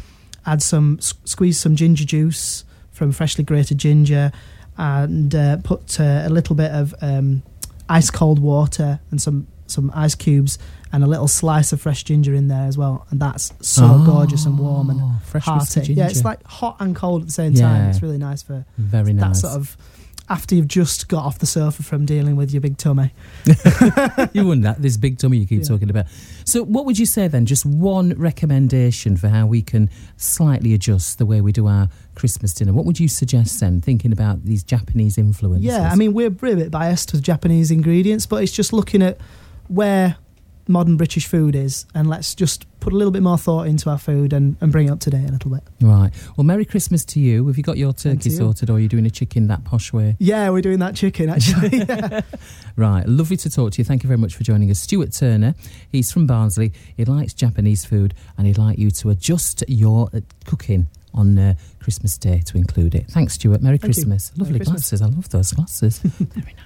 add 0.47 0.63
some, 0.63 0.97
s- 1.01 1.15
squeeze 1.25 1.59
some 1.59 1.77
ginger 1.77 2.05
juice 2.05 2.65
from 2.93 3.13
freshly 3.13 3.43
grated 3.45 3.79
ginger, 3.79 4.31
and 4.79 5.35
uh, 5.35 5.57
put 5.59 6.01
uh, 6.01 6.23
a 6.25 6.31
little 6.31 6.57
bit 6.57 6.71
of 6.71 6.95
um, 7.03 7.43
ice 7.89 8.11
cold 8.11 8.39
water 8.39 9.01
and 9.11 9.21
some 9.21 9.47
some 9.67 9.91
ice 9.95 10.17
cubes 10.17 10.59
and 10.93 11.05
a 11.05 11.07
little 11.07 11.29
slice 11.29 11.73
of 11.73 11.81
fresh 11.81 12.03
ginger 12.03 12.35
in 12.35 12.49
there 12.49 12.67
as 12.67 12.77
well. 12.77 13.07
And 13.11 13.21
that's 13.21 13.53
so 13.61 13.85
Oh, 13.85 14.05
gorgeous 14.05 14.45
and 14.45 14.59
warm 14.59 14.91
and 14.91 15.23
fresh 15.23 15.45
hearty. 15.45 15.93
Yeah, 15.95 16.07
it's 16.09 16.25
like 16.25 16.43
hot 16.45 16.77
and 16.81 16.97
cold 16.97 17.23
at 17.23 17.27
the 17.29 17.33
same 17.33 17.55
time. 17.55 17.91
It's 17.91 18.03
really 18.03 18.19
nice 18.19 18.43
for 18.43 18.65
very 18.79 19.13
that 19.13 19.37
sort 19.37 19.53
of 19.55 19.77
after 20.31 20.55
you've 20.55 20.69
just 20.69 21.09
got 21.09 21.25
off 21.25 21.41
the 21.41 21.47
sofa 21.47 21.83
from 21.83 22.07
dealing 22.07 22.37
with 22.37 22.53
your 22.53 22.61
big 22.61 22.79
tummy. 22.79 23.13
you 24.33 24.47
wouldn't 24.47 24.63
that 24.63 24.77
this 24.79 24.97
big 24.97 25.19
tummy 25.19 25.39
you 25.39 25.47
keep 25.47 25.63
Yeah. 25.63 25.69
talking 25.69 25.91
about. 25.91 26.07
So, 26.45 26.63
what 26.65 26.87
would 26.87 26.99
you 26.99 27.05
say 27.07 27.27
then? 27.29 27.47
Just 27.47 27.67
one 27.67 28.15
recommendation 28.17 29.17
for 29.17 29.29
how 29.29 29.47
we 29.47 29.61
can 29.61 29.91
slightly 30.17 30.73
adjust 30.73 31.19
the 31.19 31.27
way 31.27 31.41
we 31.41 31.51
do 31.53 31.67
our 31.67 31.89
Christmas 32.15 32.55
dinner. 32.55 32.73
What 32.73 32.85
would 32.87 33.01
you 33.01 33.09
suggest 33.09 33.59
then? 33.61 33.81
Thinking 33.81 34.13
about 34.13 34.45
these 34.45 34.63
Japanese 34.63 35.19
influences. 35.19 35.65
Yeah, 35.67 35.91
I 35.91 35.97
mean 35.97 36.13
we're, 36.13 36.31
we're 36.31 36.53
a 36.55 36.57
bit 36.57 36.71
biased 36.71 37.13
with 37.13 37.23
Japanese 37.23 37.71
ingredients, 37.71 38.25
but 38.27 38.43
it's 38.43 38.53
just 38.53 38.73
looking 38.73 39.03
at 39.03 39.19
where 39.69 40.17
modern 40.69 40.97
British 40.97 41.27
food 41.27 41.57
is, 41.57 41.87
and 41.95 42.09
let's 42.09 42.35
just 42.37 42.67
put 42.81 42.93
a 42.93 42.97
little 42.97 43.13
bit 43.13 43.23
more 43.23 43.37
thought 43.39 43.67
into 43.67 43.91
our 43.91 43.99
food 43.99 44.33
and, 44.33 44.57
and 44.61 44.73
bring 44.73 44.89
it 44.89 44.91
up 44.91 45.01
to 45.01 45.11
date 45.11 45.29
a 45.29 45.33
little 45.33 45.51
bit. 45.51 45.63
right. 45.81 46.11
Well, 46.37 46.45
Merry 46.45 46.65
Christmas 46.65 47.05
to 47.07 47.21
you. 47.21 47.47
Have 47.47 47.57
you 47.57 47.63
got 47.63 47.77
your 47.77 47.93
turkey 47.93 48.31
you. 48.31 48.37
sorted, 48.37 48.71
or 48.71 48.75
are 48.75 48.81
you 48.81 48.89
doing 48.89 49.07
a 49.07 49.11
chicken 49.11 49.47
that 49.49 49.65
posh 49.65 49.93
way? 49.93 50.17
Yeah, 50.19 50.51
we're 50.51 50.63
doing 50.63 50.79
that 50.81 50.97
chicken 50.97 51.29
actually. 51.35 51.79
Yeah. 51.89 52.21
Right, 52.77 53.07
lovely 53.07 53.37
to 53.39 53.51
talk 53.51 53.73
to 53.73 53.79
you. 53.79 53.85
Thank 53.85 54.03
you 54.03 54.09
very 54.09 54.19
much 54.19 54.35
for 54.35 54.43
joining 54.45 54.71
us. 54.71 54.81
Stuart 54.81 55.13
Turner, 55.13 55.55
he's 55.93 56.11
from 56.13 56.27
Barnsley. 56.27 56.73
He 56.97 57.05
likes 57.05 57.35
Japanese 57.35 57.85
food 57.85 58.15
and 58.39 58.47
he'd 58.47 58.59
like 58.59 58.79
you 58.79 58.91
to 58.93 59.11
adjust 59.11 59.63
your 59.69 60.09
uh, 60.15 60.21
cooking 60.47 60.87
on 61.13 61.37
uh, 61.39 61.55
Christmas 61.81 62.17
Day 62.17 62.41
to 62.47 62.57
include 62.57 62.95
it. 62.95 63.07
Thanks, 63.09 63.35
Stuart. 63.35 63.61
Merry 63.63 63.79
Thank 63.79 63.97
you. 63.97 64.05
Christmas. 64.05 64.33
Merry 64.37 64.45
Lovely 64.47 64.59
Christmas. 64.61 64.81
glasses. 64.91 65.03
I 65.03 65.07
love 65.07 65.29
those 65.31 65.53
glasses. 65.53 65.99
very 66.03 66.45
nice. 66.47 66.55